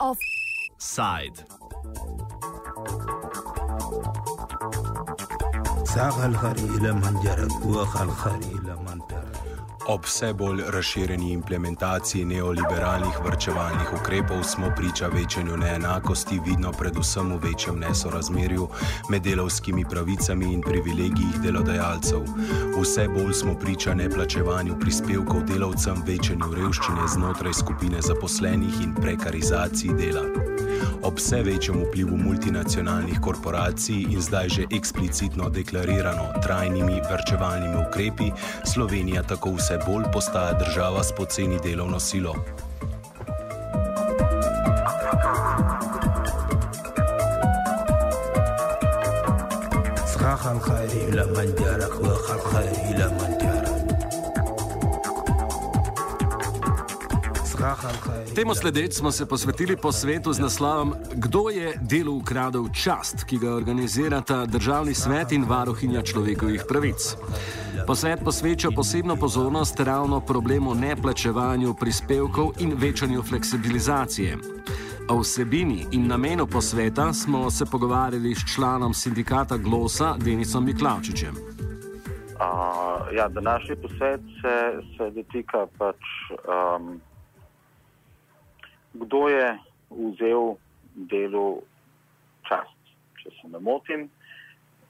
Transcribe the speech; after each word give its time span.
Offside. 0.00 0.34
سايد 0.78 1.36
ساق 5.84 6.18
الخري 6.18 6.60
إلى 6.64 6.92
منجرد 6.92 7.52
وخ 7.66 8.00
الخري 8.02 8.46
إلى 8.46 8.76
Ob 9.86 10.04
vse 10.04 10.32
bolj 10.32 10.62
razširjeni 10.68 11.32
implementaciji 11.32 12.24
neoliberalnih 12.24 13.18
vrčevalnih 13.24 13.92
ukrepov 14.00 14.42
smo 14.42 14.70
priča 14.76 15.06
večanju 15.06 15.56
neenakosti, 15.56 16.40
vidno 16.46 16.72
predvsem 16.72 17.32
v 17.32 17.48
večjem 17.48 17.78
nesorazmerju 17.78 18.68
med 19.10 19.22
delovskimi 19.22 19.84
pravicami 19.90 20.52
in 20.54 20.62
privilegiji 20.62 21.42
delodajalcev. 21.42 22.24
Vse 22.80 23.08
bolj 23.08 23.32
smo 23.32 23.58
priča 23.58 23.94
neplačevanju 23.94 24.78
prispevkov 24.80 25.44
delavcem, 25.44 26.02
večanju 26.06 26.54
revščine 26.54 27.08
znotraj 27.08 27.52
skupine 27.52 28.00
zaposlenih 28.02 28.80
in 28.82 28.94
prekarizaciji 28.94 29.92
dela. 30.00 30.24
Ob 31.04 31.18
vse 31.18 31.42
večjem 31.42 31.82
vplivu 31.84 32.16
multinacionalnih 32.16 33.20
korporacij 33.20 34.06
in 34.10 34.20
zdaj 34.20 34.48
že 34.48 34.64
eksplicitno 34.76 35.48
deklarirano 35.48 36.32
trajnimi 36.42 37.00
vrčevalnimi 37.10 37.76
ukrepi, 37.88 38.30
Slovenija 38.72 39.22
tako 39.22 39.52
vse 39.58 39.73
bolj 39.85 40.03
postaja 40.13 40.53
država 40.53 41.03
s 41.03 41.11
poceni 41.11 41.59
delovno 41.63 41.99
silo. 41.99 42.35
سخاخ 50.05 50.47
الخريل 50.47 51.17
من 51.37 51.55
جرك 51.59 51.93
وخ 52.01 52.31
الخريل 52.31 52.99
من 53.09 53.37
ترك 53.37 53.52
Temu 58.34 58.54
sledeč 58.54 58.94
smo 58.94 59.10
se 59.10 59.26
posvetili 59.26 59.76
po 59.76 59.92
svetu 59.92 60.32
z 60.32 60.40
naslovom 60.40 60.94
Kdo 61.14 61.48
je 61.48 61.74
delu 61.80 62.16
ukradel 62.16 62.68
čast, 62.72 63.24
ki 63.24 63.38
ga 63.38 63.54
organizirata 63.54 64.46
Državni 64.46 64.94
svet 64.94 65.32
in 65.32 65.44
varuhinja 65.44 66.02
človekovih 66.02 66.64
pravic. 66.68 67.16
Posvet 67.86 68.20
posveča 68.24 68.68
posebno 68.76 69.16
pozornost 69.16 69.80
ravno 69.80 70.20
problemu 70.20 70.74
neplačevanju 70.74 71.74
prispevkov 71.74 72.52
in 72.60 72.74
večanju 72.76 73.22
fleksibilizacije. 73.22 74.38
O 75.08 75.18
vsebini 75.18 75.86
in 75.92 76.06
namenu 76.06 76.46
posveta 76.46 77.12
smo 77.12 77.50
se 77.50 77.64
pogovarjali 77.66 78.34
s 78.34 78.54
članom 78.54 78.94
sindikata 78.94 79.56
Glosa 79.56 80.14
Denisom 80.16 80.64
Miklavčičem. 80.64 81.34
Uh, 81.34 83.14
ja, 83.16 83.28
današnji 83.28 83.76
posvet 83.76 84.20
se, 84.20 84.82
se 84.96 85.10
dotika 85.10 85.66
pač, 85.78 85.96
um, 86.30 87.00
kdo 88.94 89.28
je 89.28 89.58
vzel 89.90 90.54
delu 90.94 91.62
čast, 92.48 92.94
če 93.22 93.32
se 93.40 93.50
ne 93.50 93.58
motim. 93.58 94.08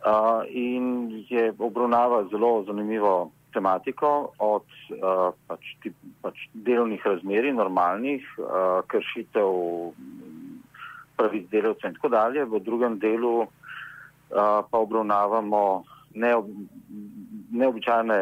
Uh, 0.04 0.44
in 0.52 1.24
je 1.30 1.48
obravnava 1.58 2.26
zelo 2.28 2.64
zanimivo 2.66 3.30
tematiko 3.54 4.34
od 4.38 4.66
uh, 4.92 5.32
pač, 5.48 5.70
tip, 5.80 5.96
pač 6.20 6.42
delovnih 6.52 7.00
razmerij, 7.06 7.54
normalnih, 7.56 8.26
uh, 8.36 8.82
kršitev 8.90 9.94
pravic 11.16 11.48
delavcev 11.48 11.88
in 11.88 11.96
tako 11.96 12.10
dalje. 12.12 12.44
V 12.44 12.60
drugem 12.60 12.98
delu 13.00 13.46
uh, 13.46 13.48
pa 14.68 14.76
obravnavamo 14.76 15.64
neob, 16.20 16.50
neobičajne 17.54 18.18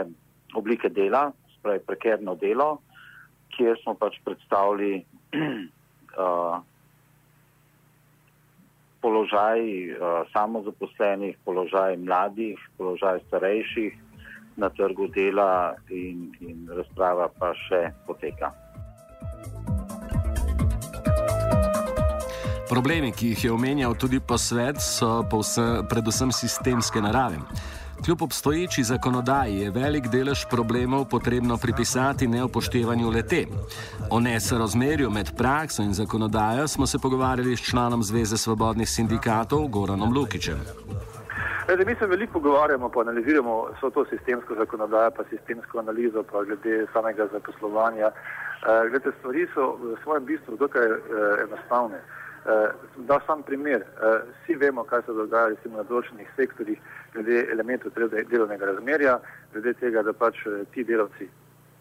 oblike 0.54 0.92
dela, 0.92 1.32
spravi 1.58 1.82
prekerno 1.86 2.36
delo, 2.38 2.76
kjer 3.56 3.80
smo 3.82 3.96
pač 3.98 4.20
predstavili 4.24 5.00
uh, 6.18 6.60
položaj 9.00 9.60
uh, 9.60 10.22
samozaposlenih, 10.32 11.36
položaj 11.44 11.96
mladih, 11.96 12.58
položaj 12.78 13.20
starejših 13.26 13.92
na 14.56 14.68
trgu 14.68 15.08
dela 15.08 15.74
in, 15.90 16.32
in 16.40 16.68
razprava 16.68 17.28
pa 17.38 17.54
še 17.66 17.88
poteka. 18.06 18.52
Problemi, 22.72 23.12
ki 23.12 23.34
jih 23.34 23.44
je 23.44 23.52
omenjal 23.52 23.92
tudi 24.00 24.16
posvet, 24.20 24.80
so 24.80 25.20
povsem, 25.28 25.84
predvsem 25.88 26.32
sistemske 26.32 27.02
narave. 27.04 27.36
Kljub 28.04 28.22
obstoječi 28.22 28.82
zakonodaji 28.82 29.58
je 29.58 29.70
velik 29.70 30.06
delež 30.08 30.44
problemov 30.50 31.04
potrebno 31.10 31.56
pripisati 31.62 32.26
neupoštevanju 32.28 33.10
lete. 33.10 33.46
O 34.10 34.20
nesorazmerju 34.20 35.10
med 35.10 35.30
prakso 35.38 35.82
in 35.82 35.92
zakonodajo 35.94 36.68
smo 36.68 36.86
se 36.86 36.98
pogovarjali 36.98 37.56
s 37.56 37.70
članom 37.70 38.02
Zveze 38.02 38.36
svobodnih 38.36 38.88
sindikatov 38.88 39.68
Goranom 39.68 40.12
Lukičem. 40.16 40.58
Glede, 41.66 41.84
mi 41.84 41.94
se 41.94 42.06
veliko 42.06 42.32
pogovarjamo, 42.32 42.88
pa 42.88 43.00
analiziramo 43.00 43.66
vso 43.76 43.90
to 43.90 44.04
sistemsko 44.04 44.54
zakonodajo, 44.54 45.10
pa 45.10 45.22
sistemsko 45.30 45.78
analizo, 45.78 46.22
pa 46.22 46.44
glede 46.44 46.86
samega 46.92 47.26
zaposlovanja. 47.32 48.06
Uh, 48.06 48.90
glede, 48.90 49.10
stvari 49.18 49.46
so 49.54 49.76
v 49.82 49.96
svojem 50.02 50.24
bistvu 50.24 50.56
dokaj 50.56 50.86
uh, 50.86 50.98
enostavne. 51.44 52.02
Uh, 52.42 52.74
da 52.96 53.20
sam 53.26 53.42
primer, 53.42 53.84
uh, 54.02 54.22
vsi 54.42 54.54
vemo, 54.54 54.82
kaj 54.84 55.02
se 55.06 55.12
dogaja 55.14 55.52
recimo, 55.52 55.76
na 55.78 55.84
določenih 55.86 56.26
sektorjih, 56.34 56.80
glede 57.14 57.44
elementov 57.52 57.94
delovnega 57.94 58.66
razmerja, 58.66 59.20
glede 59.52 59.76
tega, 59.78 60.02
da 60.02 60.10
pač 60.12 60.40
ti 60.74 60.82
delavci, 60.82 61.28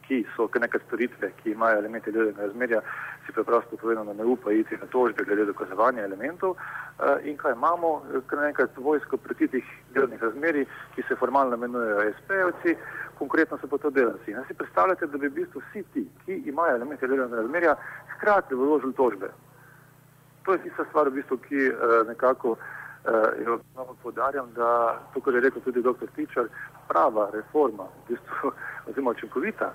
ki 0.05 0.19
so 0.35 0.45
neke 0.61 0.77
storitve, 0.85 1.31
ki 1.41 1.55
imajo 1.55 1.81
elemente 1.81 2.13
delovnega 2.13 2.45
razmerja, 2.45 2.83
si 3.25 3.33
preprosto 3.33 3.77
povedano 3.81 4.13
ne 4.13 4.23
upajo 4.23 4.61
iti 4.61 4.77
na 4.77 4.85
tožbe 4.85 5.25
glede 5.25 5.49
dokazovanja 5.49 6.05
elementov. 6.05 6.53
Uh, 6.53 7.17
in 7.25 7.41
kaj 7.41 7.57
imamo, 7.57 8.05
kar 8.29 8.45
naenkrat 8.45 8.77
vojsko 8.77 9.17
proti 9.17 9.47
tih 9.47 9.75
delovnih 9.97 10.21
razmerij, 10.21 10.65
ki 10.95 11.09
se 11.09 11.17
formalno 11.17 11.57
imenujejo 11.57 12.11
SP-ovci, 12.21 12.77
konkretno 13.17 13.57
so 13.57 13.67
pa 13.67 13.81
to 13.81 13.89
delavci. 13.89 14.37
Si 14.47 14.53
predstavljate, 14.53 15.09
da 15.09 15.17
bi 15.17 15.25
v 15.25 15.39
bistvu 15.41 15.61
vsi 15.71 15.83
ti, 15.93 16.09
ki 16.25 16.43
imajo 16.53 16.75
elemente 16.75 17.07
delovnega 17.07 17.41
razmerja, 17.41 17.79
hkrati 18.17 18.53
vložili 18.53 18.93
tožbe. 18.93 19.33
To 20.45 20.53
je 20.53 20.63
tista 20.63 20.85
stvar, 20.89 21.09
v 21.09 21.21
bistvu, 21.21 21.37
ki 21.37 21.69
uh, 21.69 22.07
nekako 22.07 22.55
uh, 22.57 23.45
jo 23.45 23.59
podarjam, 24.03 24.49
da 24.55 24.99
to, 25.13 25.21
kar 25.21 25.33
je 25.33 25.41
rekel 25.41 25.61
tudi 25.61 25.81
dr. 25.81 26.09
Tičar, 26.15 26.49
prava 26.87 27.29
reforma, 27.33 27.83
v 27.83 28.13
bistvu, 28.13 28.51
oziroma 28.89 29.11
učinkovita, 29.11 29.73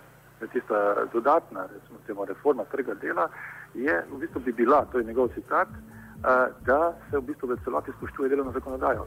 tista 0.53 1.07
dodatna 1.13 1.67
recimo, 1.75 1.99
temo, 2.07 2.25
reforma 2.25 2.65
trga 2.65 2.95
dela, 2.95 3.29
je 3.75 4.03
v 4.11 4.19
bistvu 4.19 4.41
bi 4.41 4.53
bila, 4.53 4.85
to 4.93 4.99
je 4.99 5.05
njegov 5.05 5.29
citat, 5.35 5.69
da 6.67 6.95
se 7.11 7.19
v 7.19 7.23
bistvu 7.23 7.49
v 7.49 7.59
celoti 7.65 7.93
spoštuje 7.99 8.29
delovno 8.29 8.53
zakonodajo. 8.53 9.07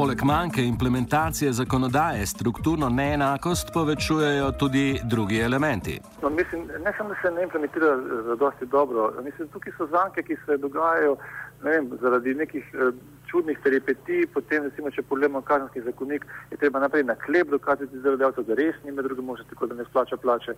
Poleg 0.00 0.22
manjke 0.24 0.62
implementacije 0.64 1.52
zakonodaje, 1.52 2.26
strukturno 2.26 2.88
neenakost 2.88 3.70
povečujejo 3.74 4.52
tudi 4.52 5.00
drugi 5.04 5.38
elementi. 5.38 6.00
No, 6.22 6.30
mislim, 6.30 6.60
ne 6.84 6.92
samo, 6.96 7.08
da 7.08 7.14
se 7.22 7.34
ne 7.34 7.42
implementira 7.42 7.96
dosti 8.38 8.66
dobro, 8.66 9.12
mislim, 9.24 9.48
tukaj 9.48 9.72
so 9.76 9.86
zanke, 9.86 10.22
ki 10.22 10.36
se 10.46 10.56
dogajajo 10.56 11.16
ne 11.64 11.70
vem, 11.70 11.90
zaradi 12.00 12.34
nekih 12.34 12.64
eh, 12.74 12.92
čudnih 13.30 13.58
peripetij, 13.62 14.26
potem 14.34 14.64
recimo, 14.66 14.90
če 14.90 15.04
pogledamo 15.06 15.42
kazenski 15.46 15.84
zakonik, 15.86 16.26
je 16.50 16.58
treba 16.58 16.82
naprej 16.82 17.04
na 17.06 17.14
klep 17.14 17.50
dokazati 17.50 18.02
delodajalcev, 18.02 18.48
da 18.48 18.56
res 18.58 18.78
ni 18.84 18.92
med 18.92 19.06
drugim 19.06 19.28
možno 19.30 19.46
tako, 19.50 19.68
da 19.70 19.78
ne 19.78 19.86
splača 19.86 20.16
plače. 20.16 20.56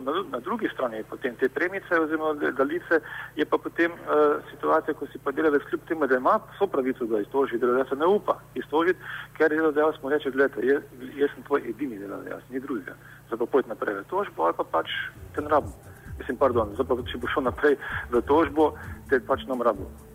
Na, 0.00 0.12
na 0.32 0.38
drugi 0.40 0.68
strani 0.72 1.02
potem 1.10 1.34
te 1.36 1.48
premice 1.48 1.98
oziroma 2.00 2.50
dalice 2.58 3.00
je 3.36 3.44
pa 3.44 3.58
potem 3.58 3.92
uh, 3.92 4.38
situacija, 4.50 4.94
ko 4.94 5.06
si 5.12 5.18
pa 5.22 5.34
delavec 5.34 5.62
kljub 5.70 5.86
temu, 5.88 6.06
da 6.06 6.16
ima 6.16 6.38
so 6.58 6.66
pravico, 6.66 7.06
da 7.06 7.20
iztoži, 7.20 7.58
delodajalca 7.58 7.98
ne 8.00 8.06
upa 8.06 8.38
iztožiti, 8.54 8.98
ker 9.38 9.54
delodajalec 9.54 10.02
mu 10.02 10.10
reče, 10.10 10.34
gledajte, 10.34 10.66
jaz, 10.66 10.82
jaz 11.18 11.34
sem 11.34 11.46
tvoj 11.46 11.66
edini 11.70 11.98
delodajalec, 11.98 12.50
ni 12.50 12.60
drugega. 12.66 12.98
Zato 13.30 13.46
pojdi 13.46 13.70
naprej 13.70 14.00
v 14.02 14.06
tožbo 14.10 14.48
ali 14.48 14.58
pa 14.58 14.66
pač 14.78 14.90
te 15.34 15.42
ne 15.42 15.52
rabim. 15.54 15.74
Mislim, 16.18 16.36
pardon, 16.36 16.74
zato 16.76 17.02
če 17.08 17.18
bo 17.18 17.30
šel 17.30 17.46
naprej 17.46 17.78
v 18.10 18.22
tožbo, 18.28 18.72
te 19.10 19.20
pač 19.26 19.46
nam 19.48 19.62
rabim. 19.62 20.09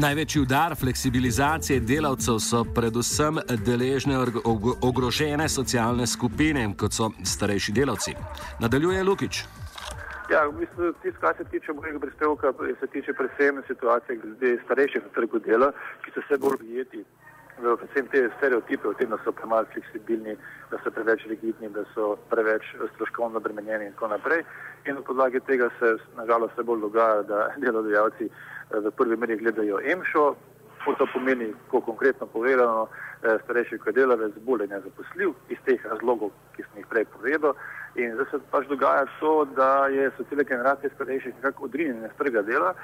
Največji 0.00 0.42
udar 0.42 0.74
fleksibilizacije 0.80 1.80
delavcev 1.80 2.38
so 2.38 2.64
predvsem 2.74 3.40
deležne 3.66 4.18
ogrožene 4.82 5.48
socialne 5.48 6.06
skupine, 6.06 6.68
kot 6.78 6.92
so 6.92 7.10
starejši 7.24 7.72
delavci. 7.72 8.14
Nadaljuje 8.60 9.02
Lukič. 9.04 9.42
Ja, 10.30 10.44
v 10.46 10.60
bistvu, 10.62 10.92
tist, 11.02 11.18
kar 11.18 11.34
se 11.36 11.44
tiče 11.50 11.72
mojega 11.72 11.98
prispevka, 11.98 12.52
se 12.80 12.86
tiče 12.86 13.12
predvsem 13.18 13.62
situacije 13.66 14.18
glede 14.22 14.58
starejših 14.64 15.02
na 15.02 15.10
trgu 15.14 15.38
dela, 15.38 15.72
ki 16.04 16.14
so 16.14 16.22
vse 16.22 16.38
bolj 16.38 16.56
prijeti 17.60 17.76
predvsem 17.76 18.06
te 18.08 18.30
stereotipe 18.36 18.88
o 18.88 18.94
tem, 18.94 19.10
da 19.10 19.18
so 19.24 19.32
premalo 19.32 19.66
fleksibilni, 19.72 20.36
da 20.70 20.78
so 20.82 20.90
preveč 20.90 21.26
rigidni, 21.26 21.68
da 21.68 21.84
so 21.94 22.16
preveč 22.30 22.62
stroškovno 22.94 23.36
obremenjeni 23.36 23.86
in 23.86 23.92
tako 23.92 24.08
naprej. 24.08 24.44
In 24.86 24.94
na 24.94 25.02
podlagi 25.02 25.40
tega 25.40 25.68
se 25.78 25.96
nažalost 26.16 26.54
vse 26.54 26.62
bolj 26.62 26.80
dogaja, 26.80 27.22
da 27.22 27.48
delodajalci 27.64 28.30
v 28.70 28.90
prvi 28.96 29.16
meri 29.16 29.36
gledajo 29.36 29.80
EMŠO, 29.84 30.34
to 30.98 31.06
pomeni, 31.12 31.52
ko 31.68 31.80
konkretno 31.80 32.26
povedano, 32.26 32.88
eh, 33.22 33.36
starejši 33.44 33.78
kot 33.78 33.94
delavec 33.94 34.32
bolj 34.46 34.66
ne 34.70 34.80
zaposljiv 34.80 35.34
iz 35.48 35.58
teh 35.64 35.84
razlogov, 35.84 36.30
ki 36.56 36.62
sem 36.62 36.80
jih 36.80 36.86
prej 36.88 37.04
povedal. 37.04 37.54
In 37.94 38.14
zdaj 38.14 38.26
se 38.30 38.38
pač 38.50 38.66
dogaja 38.68 39.04
to, 39.20 39.44
da 39.56 39.88
so 40.16 40.24
cele 40.30 40.44
generacije 40.44 40.90
starejših 40.94 41.34
nekako 41.34 41.64
odrinjene 41.64 42.08
z 42.08 42.16
trga 42.18 42.42
dela 42.42 42.74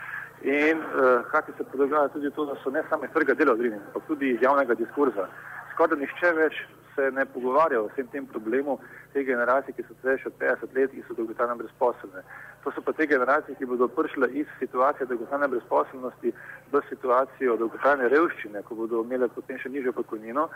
in 0.42 0.78
uh, 0.78 1.24
hkrati 1.26 1.52
se 1.56 1.64
dogaja 1.76 2.08
tudi 2.08 2.30
to, 2.30 2.44
da 2.44 2.54
so 2.62 2.70
ne 2.70 2.82
samo 2.88 3.04
iz 3.04 3.10
trga 3.12 3.34
dela 3.34 3.52
odrinjene, 3.52 3.82
ampak 3.86 4.06
tudi 4.06 4.30
iz 4.30 4.42
javnega 4.42 4.74
diskurza. 4.74 5.28
Skoraj 5.74 5.98
nišče 6.00 6.32
več 6.32 6.54
se 6.96 7.10
ne 7.10 7.24
pogovarja 7.26 7.80
o 7.80 7.88
vsem 7.88 8.06
tem 8.06 8.26
problemu 8.26 8.78
te 9.12 9.24
generacije, 9.24 9.74
ki 9.76 9.82
so 9.88 9.94
starejše 9.98 10.28
od 10.28 10.34
50 10.40 10.76
let 10.76 10.94
in 10.94 11.04
so 11.08 11.14
dolgotrajno 11.14 11.56
brezposobne. 11.56 12.22
To 12.64 12.72
so 12.72 12.80
pa 12.86 12.92
te 12.92 13.06
generacije, 13.06 13.56
ki 13.58 13.68
bodo 13.72 13.88
prišle 13.88 14.28
iz 14.40 14.46
situacije 14.58 15.06
dolgotrajne 15.06 15.48
brezposobnosti 15.48 16.32
do 16.72 16.82
situacije 16.88 17.56
dolgotrajne 17.58 18.08
revščine, 18.08 18.62
ko 18.62 18.74
bodo 18.74 19.04
imele 19.04 19.28
potem 19.28 19.58
še 19.58 19.68
nižjo 19.68 19.92
pokojnino. 19.92 20.48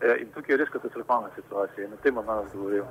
Eh, 0.00 0.16
in 0.22 0.30
tukaj 0.34 0.54
je 0.54 0.60
res 0.62 0.74
katastrofalna 0.74 1.30
situacija 1.38 1.86
in 1.86 1.92
o 1.94 2.02
tem 2.02 2.14
bom 2.14 2.26
danes 2.26 2.52
govoril. 2.52 2.84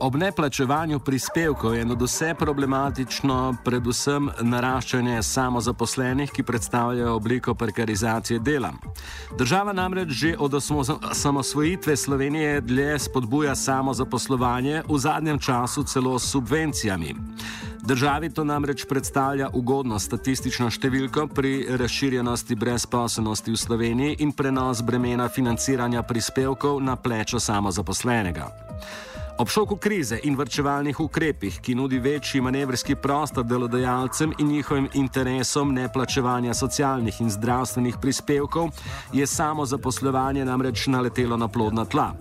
Ob 0.00 0.16
neplačevanju 0.16 0.98
prispevkov 0.98 1.74
je 1.74 1.84
nad 1.84 2.02
vse 2.02 2.34
problematično 2.38 3.56
predvsem 3.64 4.30
naraščanje 4.40 5.22
samozaposlenih, 5.22 6.30
ki 6.32 6.42
predstavljajo 6.42 7.14
obliko 7.14 7.54
prekarizacije 7.54 8.38
dela. 8.38 8.72
Država 9.38 9.72
namreč 9.72 10.08
že 10.08 10.34
od 10.38 10.54
osamosvojitve 10.54 11.96
Slovenije 11.96 12.60
dlje 12.60 12.98
spodbuja 12.98 13.54
samozaposlovanje, 13.54 14.82
v 14.88 14.98
zadnjem 14.98 15.38
času 15.38 15.84
celo 15.84 16.18
s 16.18 16.30
subvencijami. 16.30 17.14
Državi 17.84 18.30
to 18.30 18.44
namreč 18.44 18.86
predstavlja 18.88 19.50
ugodno 19.52 19.98
statistično 19.98 20.70
številko 20.70 21.26
pri 21.26 21.66
razširjenosti 21.76 22.56
brezposobnosti 22.56 23.52
v 23.52 23.56
Sloveniji 23.56 24.16
in 24.24 24.32
prenos 24.32 24.80
bremena 24.82 25.28
financiranja 25.28 26.02
prispevkov 26.02 26.80
na 26.80 26.96
plečo 26.96 27.40
samozaposlenega. 27.40 28.48
Ob 29.40 29.48
šoku 29.48 29.76
krize 29.76 30.18
in 30.22 30.34
vrčevalnih 30.36 30.98
ukrepih, 31.00 31.60
ki 31.64 31.74
nudi 31.74 31.98
večji 31.98 32.40
manevrski 32.44 32.94
prostor 32.94 33.44
delodajalcem 33.44 34.34
in 34.38 34.48
njihovim 34.48 34.88
interesom 34.94 35.72
neplačevanja 35.74 36.54
socialnih 36.54 37.20
in 37.20 37.30
zdravstvenih 37.30 37.96
prispevkov, 38.02 38.68
je 39.12 39.26
samo 39.26 39.66
zaposlovanje 39.66 40.44
namreč 40.44 40.86
naletelo 40.86 41.36
na 41.36 41.48
plodna 41.48 41.84
tla. 41.84 42.12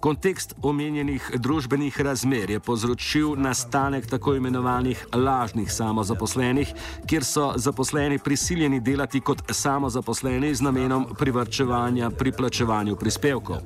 Kontekst 0.00 0.54
omenjenih 0.62 1.30
družbenih 1.34 2.00
razmer 2.00 2.50
je 2.50 2.60
povzročil 2.60 3.36
nastanek 3.36 4.10
tako 4.10 4.34
imenovanih 4.34 5.06
lažnih 5.14 5.72
samozaposlenih, 5.72 6.74
kjer 7.06 7.24
so 7.24 7.52
zaposleni 7.56 8.18
prisiljeni 8.18 8.80
delati 8.80 9.20
kot 9.20 9.42
samozaposleni 9.50 10.54
z 10.54 10.62
namenom 10.62 11.06
privrčevanja 11.18 12.10
pri 12.10 12.32
plačevanju 12.32 12.96
prispevkov. 12.96 13.62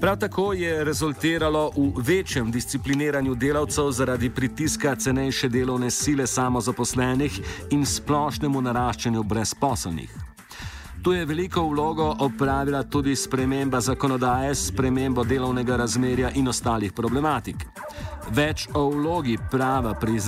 Prav 0.00 0.16
tako 0.16 0.52
je 0.52 0.84
rezultiralo 0.84 1.70
v 1.76 1.92
večjem 2.06 2.50
discipliniranju 2.50 3.34
delavcev 3.34 3.90
zaradi 3.90 4.30
pritiska 4.30 4.94
cenejše 4.96 5.48
delovne 5.48 5.90
sile 5.90 6.26
samozaposlenih 6.26 7.40
in 7.70 7.86
splošnemu 7.86 8.60
naraščanju 8.60 9.22
brezposobnih. 9.22 10.14
Tu 11.02 11.12
je 11.12 11.24
veliko 11.26 11.66
vlogo 11.68 12.14
opravila 12.18 12.82
tudi 12.82 13.16
sprememba 13.16 13.80
zakonodaje 13.80 14.54
s 14.54 14.68
spremembo 14.68 15.24
delovnega 15.24 15.76
razmerja 15.76 16.30
in 16.30 16.48
ostalih 16.48 16.92
problematik. 16.92 17.66
Več 18.30 18.68
o 18.74 18.88
vlogi 18.90 19.38
prava 19.50 19.94
pri 19.94 20.18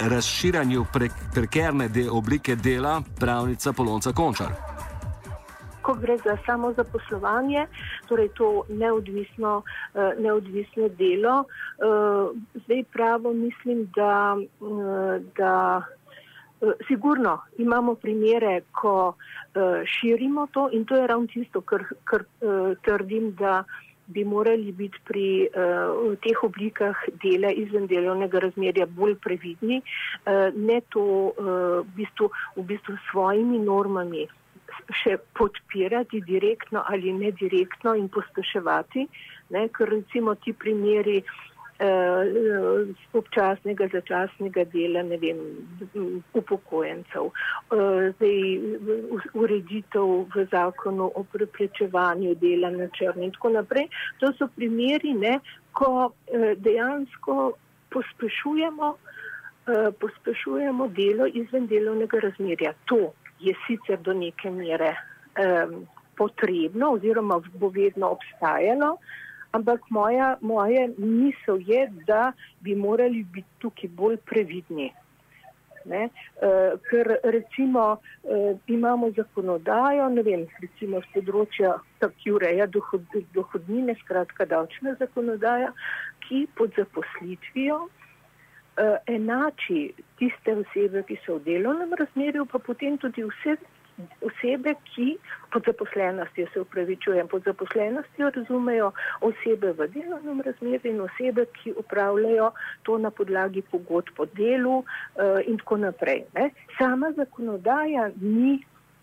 razširanju 0.00 0.86
prekerne 1.34 1.88
de 1.88 2.10
oblike 2.10 2.56
dela 2.56 3.02
pravnica 3.20 3.72
Polonca 3.72 4.12
Končar 4.12 4.75
gre 6.00 6.16
za 6.16 6.36
samo 6.46 6.72
zaposlovanje, 6.72 7.66
torej 8.08 8.28
to 8.34 8.64
neodvisno, 8.68 9.62
uh, 9.62 10.22
neodvisno 10.22 10.88
delo. 10.88 11.44
Uh, 11.44 12.36
zdaj 12.64 12.84
pravo 12.92 13.32
mislim, 13.32 13.90
da, 13.96 14.36
uh, 14.60 15.22
da 15.36 15.82
uh, 16.60 16.72
sigurno 16.88 17.40
imamo 17.58 17.94
primere, 17.94 18.60
ko 18.72 19.08
uh, 19.08 19.62
širimo 19.84 20.46
to 20.52 20.68
in 20.72 20.84
to 20.84 20.96
je 20.96 21.06
ravno 21.06 21.26
tisto, 21.26 21.60
kar, 21.60 21.84
kar 22.04 22.22
uh, 22.22 22.76
trdim, 22.82 23.34
da 23.34 23.64
bi 24.06 24.24
morali 24.24 24.72
biti 24.72 24.98
pri 25.04 25.48
uh, 25.48 26.14
teh 26.22 26.42
oblikah 26.42 26.96
dela 27.22 27.50
izven 27.50 27.86
delovnega 27.86 28.38
razmerja 28.38 28.86
bolj 28.86 29.16
previdni, 29.22 29.80
uh, 29.82 30.54
ne 30.54 30.80
to 30.94 31.02
uh, 31.02 31.32
v 31.82 31.86
bistvu, 31.96 32.30
v 32.56 32.66
bistvu 32.70 32.96
svojimi 33.10 33.58
normami 33.58 34.26
še 35.02 35.16
podpirati 35.38 36.20
direktno 36.26 36.84
ali 36.86 37.12
nedirektno 37.12 37.94
in 37.94 38.08
pospeševati, 38.08 39.06
ne, 39.50 39.68
ker 39.68 39.88
recimo 39.90 40.34
ti 40.34 40.52
primeri 40.52 41.22
eh, 41.78 42.86
občasnega, 43.12 43.88
začasnega 43.92 44.64
dela, 44.72 45.02
ne 45.02 45.18
vem, 45.20 45.42
upokojencev, 46.32 47.28
eh, 47.28 48.12
zdaj 48.16 48.38
ureditev 49.34 50.14
v 50.34 50.46
zakonu 50.50 51.10
o 51.14 51.24
preprečevanju 51.32 52.34
dela 52.40 52.70
na 52.70 52.88
črni 52.88 53.28
in 53.28 53.36
tako 53.36 53.52
naprej. 53.58 53.88
To 54.20 54.32
so 54.38 54.48
primeri, 54.56 55.14
ne, 55.14 55.38
ko 55.72 56.12
eh, 56.32 56.54
dejansko 56.56 57.52
pospešujemo, 57.92 58.96
eh, 59.68 59.90
pospešujemo 60.00 60.88
delo 60.88 61.26
izven 61.26 61.66
delovnega 61.66 62.20
razmerja. 62.24 62.72
To 62.86 63.12
je 63.40 63.54
sicer 63.66 64.00
do 64.00 64.12
neke 64.12 64.50
mere 64.50 64.94
um, 65.36 65.86
potrebno 66.16 66.92
oziroma 66.96 67.40
bo 67.54 67.68
vedno 67.68 68.10
obstajalo, 68.16 68.96
ampak 69.52 69.80
moja, 69.90 70.36
moja 70.40 70.88
misel 70.98 71.60
je, 71.66 71.86
da 72.06 72.32
bi 72.60 72.74
morali 72.74 73.22
biti 73.22 73.48
tukaj 73.58 73.90
bolj 73.90 74.16
previdni. 74.16 74.92
Ne, 75.86 76.08
uh, 76.42 76.74
ker 76.90 77.12
recimo 77.22 77.82
uh, 77.92 78.58
imamo 78.66 79.10
zakonodajo, 79.14 80.08
ne 80.08 80.22
vem, 80.26 80.42
recimo 80.58 80.98
z 81.04 81.12
področja, 81.14 81.76
ki 82.02 82.32
ureja 82.34 82.66
dohod, 82.66 83.06
dohodnine, 83.36 83.94
skratka 84.00 84.48
davčna 84.50 84.96
zakonodaja, 84.98 85.70
ki 86.26 86.48
pod 86.58 86.74
zaposlitvijo 86.74 87.84
uh, 87.84 88.06
enači 89.06 89.92
tiste 90.18 90.52
osebe, 90.52 91.02
ki 91.08 91.16
so 91.24 91.38
v 91.38 91.44
delovnem 91.48 91.94
razmerju, 91.98 92.46
pa 92.50 92.58
potem 92.58 92.98
tudi 93.00 93.24
vse 93.24 93.56
osebe, 94.20 94.74
ki 94.94 95.16
pod 95.52 95.64
zaposlenostjo 95.66 96.46
se 96.52 96.60
upravičujem, 96.60 97.28
pod 97.28 97.42
zaposlenostjo 97.44 98.30
razumejo 98.30 98.92
osebe 99.20 99.72
v 99.72 99.88
delovnem 99.94 100.40
razmerju 100.40 100.92
in 100.92 101.00
osebe, 101.00 101.46
ki 101.56 101.72
upravljajo 101.72 102.50
to 102.82 102.98
na 102.98 103.10
podlagi 103.10 103.62
pogod 103.62 104.10
po 104.16 104.26
delu 104.26 104.78
uh, 104.78 104.84
in 105.46 105.58
tako 105.58 105.76
naprej. 105.76 106.24
Ne. 106.34 106.50
Sama 106.78 107.12
zakonodaja 107.16 108.10
ni, 108.20 108.60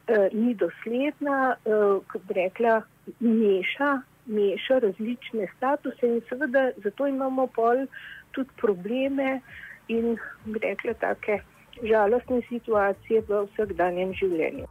uh, 0.07 0.27
ni 0.33 0.53
dosledna, 0.53 1.55
uh, 1.65 2.01
kot 2.11 2.29
rekla, 2.29 2.81
meša, 3.19 4.01
meša 4.25 4.79
različne 4.79 5.47
statuse 5.57 6.07
in 6.07 6.21
seveda 6.29 6.71
zato 6.83 7.07
imamo 7.07 7.47
pol 7.47 7.85
tudi 8.31 8.49
probleme 8.61 9.41
in 9.87 10.17
rekla 10.61 10.93
take 10.93 11.41
žalostne 11.83 12.41
situacije 12.49 13.21
v 13.27 13.43
vsakdanjem 13.51 14.13
življenju. 14.13 14.67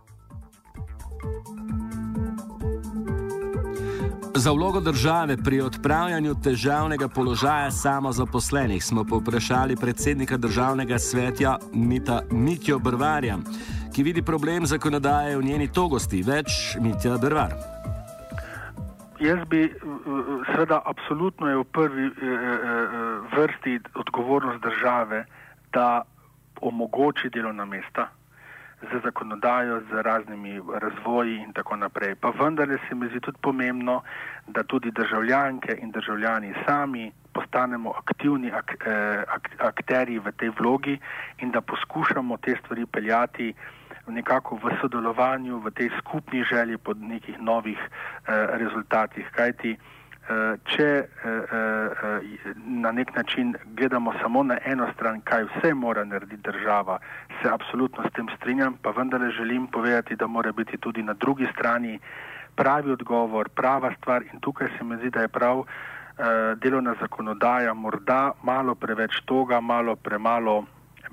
Za 4.34 4.50
vlogo 4.50 4.80
države 4.80 5.36
pri 5.36 5.60
odpravljanju 5.60 6.34
težavnega 6.44 7.08
položaja 7.08 7.70
samozaposlenih 7.70 8.84
smo 8.84 9.04
povprašali 9.04 9.76
predsednika 9.76 10.36
državnega 10.36 10.98
svetja 10.98 11.58
Mita 11.72 12.22
Mitjo 12.30 12.78
Brvarja, 12.78 13.38
ki 13.94 14.02
vidi 14.02 14.22
problem 14.22 14.66
zakonodaje 14.66 15.36
v 15.36 15.44
njeni 15.44 15.68
togosti. 15.72 16.22
Več 16.22 16.76
Mitja 16.80 17.18
Brvar. 17.18 17.71
Jaz 19.22 19.38
bi, 19.46 19.70
seveda, 20.50 20.80
absolutno 20.84 21.46
je 21.48 21.56
v 21.56 21.64
prvi 21.64 22.06
eh, 22.06 22.10
eh, 22.10 22.88
vrsti 23.36 23.80
odgovornost 23.94 24.62
države, 24.62 25.24
da 25.72 26.02
omogoči 26.60 27.30
delovna 27.30 27.64
mesta 27.64 28.08
z 28.82 29.00
zakonodajo, 29.04 29.80
z 29.80 30.02
raznimi 30.02 30.60
razvoji 30.74 31.36
in 31.36 31.52
tako 31.52 31.76
naprej. 31.76 32.14
Pa 32.14 32.30
vendar 32.30 32.68
se 32.88 32.94
mi 32.94 33.08
zdi 33.08 33.20
tudi 33.20 33.38
pomembno, 33.42 34.02
da 34.46 34.62
tudi 34.62 34.90
državljanke 34.90 35.78
in 35.82 35.90
državljani 35.90 36.54
sami 36.66 37.12
postanemo 37.32 37.90
aktivni 37.90 38.50
ak, 38.50 38.74
eh, 38.86 39.24
ak, 39.28 39.48
akteri 39.58 40.18
v 40.18 40.32
tej 40.32 40.50
vlogi 40.58 40.98
in 41.38 41.50
da 41.50 41.60
poskušamo 41.60 42.36
te 42.36 42.56
stvari 42.64 42.86
peljati 42.86 43.54
nekako 44.06 44.56
v 44.56 44.74
sodelovanju, 44.80 45.58
v 45.58 45.70
tej 45.70 45.90
skupni 45.98 46.44
želji 46.44 46.78
po 46.78 46.94
nekih 46.94 47.38
novih 47.40 47.78
uh, 47.78 47.88
rezultatih. 48.58 49.26
Kajti, 49.30 49.76
uh, 49.76 50.58
če 50.64 50.88
uh, 51.04 51.30
uh, 51.30 52.20
na 52.66 52.92
nek 52.92 53.14
način 53.16 53.54
gledamo 53.76 54.12
samo 54.22 54.42
na 54.42 54.58
eno 54.64 54.88
stran, 54.94 55.20
kaj 55.20 55.44
vse 55.44 55.74
mora 55.74 56.04
narediti 56.04 56.42
država, 56.42 56.98
se 57.42 57.48
absolutno 57.48 58.04
s 58.08 58.12
tem 58.12 58.28
strinjam, 58.36 58.74
pa 58.82 58.90
vendarle 58.90 59.30
želim 59.30 59.66
povedati, 59.66 60.16
da 60.16 60.26
mora 60.26 60.52
biti 60.52 60.78
tudi 60.78 61.02
na 61.02 61.12
drugi 61.12 61.46
strani 61.54 61.98
pravi 62.54 62.90
odgovor, 62.92 63.48
prava 63.48 63.94
stvar 63.98 64.22
in 64.32 64.40
tukaj 64.40 64.68
se 64.78 64.84
mi 64.84 64.96
zdi, 64.96 65.10
da 65.10 65.20
je 65.20 65.28
prav. 65.28 65.64
Delovna 66.60 66.94
zakonodaja 67.00 67.74
morda 67.74 68.32
malo 68.42 68.74
preveč 68.74 69.20
toga, 69.24 69.60
malo 69.60 69.96
premalo 69.96 70.64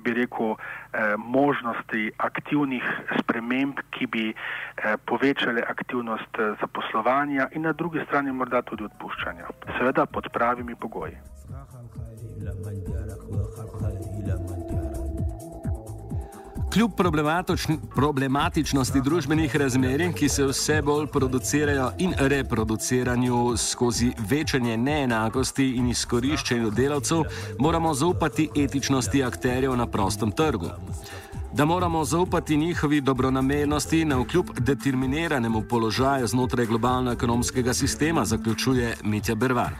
bi 0.02 0.14
rekel, 0.14 0.54
eh, 0.56 1.14
možnosti 1.16 2.12
aktivnih 2.16 2.84
sprememb, 3.20 3.80
ki 3.90 4.06
bi 4.06 4.26
eh, 4.30 4.96
povečale 5.06 5.62
aktivnost 5.62 6.38
eh, 6.38 6.54
zaposlovanja 6.60 7.48
in 7.52 7.62
na 7.62 7.72
drugi 7.72 8.00
strani 8.06 8.32
morda 8.32 8.62
tudi 8.62 8.84
odpuščanja. 8.84 9.46
Seveda 9.78 10.06
pod 10.06 10.32
pravimi 10.32 10.74
pogoji. 10.74 11.16
Kljub 16.72 16.90
problematičnosti 17.94 19.00
družbenih 19.00 19.56
razmerij, 19.56 20.12
ki 20.12 20.28
se 20.28 20.44
vse 20.46 20.76
bolj 20.82 21.06
producirajo 21.06 21.88
in 21.98 22.12
reproduciranju 22.18 23.56
skozi 23.56 24.12
večanje 24.30 24.76
neenakosti 24.76 25.66
in 25.76 25.88
izkoriščanju 25.90 26.70
delavcev, 26.70 27.24
moramo 27.58 27.94
zaupati 27.94 28.48
etičnosti 28.56 29.24
akterjev 29.24 29.76
na 29.76 29.86
prostem 29.86 30.30
trgu. 30.30 30.70
Da 31.52 31.64
moramo 31.64 32.04
zaupati 32.04 32.56
njihovi 32.56 33.00
dobronamernosti 33.00 34.04
na 34.04 34.16
vkljub 34.16 34.46
determiniranemu 34.58 35.62
položaju 35.62 36.26
znotraj 36.26 36.66
globalno 36.66 37.12
ekonomskega 37.12 37.74
sistema, 37.74 38.24
zaključuje 38.24 38.94
Mitja 39.04 39.34
Bervar. 39.34 39.72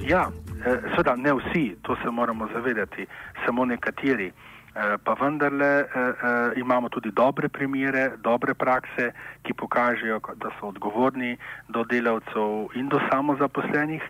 Ja, 0.00 0.30
eh, 0.66 0.80
seveda 0.90 1.16
ne 1.16 1.34
vsi, 1.34 1.76
to 1.82 1.96
se 2.04 2.10
moramo 2.10 2.48
zavedati, 2.54 3.06
samo 3.46 3.64
nekateri. 3.64 4.32
Eh, 4.78 4.94
pa 5.02 5.14
vendarle 5.14 5.88
eh, 5.90 6.14
eh, 6.22 6.52
imamo 6.60 6.88
tudi 6.88 7.10
dobre 7.10 7.48
primere, 7.48 8.14
dobre 8.22 8.54
prakse, 8.54 9.12
ki 9.42 9.52
pokažejo, 9.54 10.20
da 10.38 10.52
so 10.60 10.68
odgovorni 10.70 11.34
do 11.66 11.82
delavcev 11.82 12.70
in 12.78 12.88
do 12.88 13.00
samozaposlenih. 13.10 14.02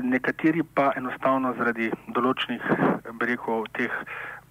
Nekateri 0.00 0.62
pa 0.64 0.92
enostavno 0.96 1.52
zaradi 1.58 1.90
določenih, 2.16 2.62
bi 3.20 3.26
rekel, 3.28 3.66
teh 3.76 3.92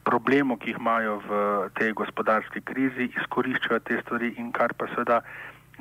problemov, 0.06 0.60
ki 0.62 0.74
jih 0.74 0.82
imajo 0.82 1.16
v 1.26 1.40
tej 1.78 1.94
gospodarski 1.98 2.62
krizi, 2.62 3.10
izkoriščajo 3.10 3.82
te 3.82 3.98
stvari 4.04 4.36
in 4.38 4.52
kar 4.54 4.78
pa 4.78 4.86
seveda 4.94 5.24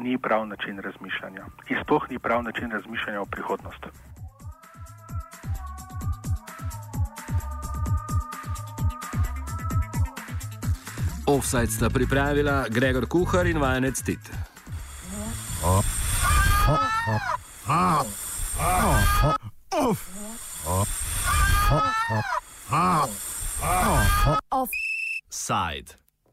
ni 0.00 0.16
prav 0.16 0.48
način 0.48 0.80
razmišljanja. 0.80 1.48
In 1.68 1.84
sploh 1.84 2.08
ni 2.08 2.18
prav 2.18 2.42
način 2.48 2.72
razmišljanja 2.72 3.20
o 3.20 3.28
prihodnosti. 3.28 4.09
Offside 11.30 11.70
sta 11.70 11.88
pripravila 11.90 12.66
Gregor 12.68 13.06
Kuhar 13.06 13.46
in 13.46 13.58
vajenec 13.58 14.02
Tit. 14.02 14.39